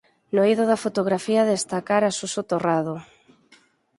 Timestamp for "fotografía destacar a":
0.85-2.11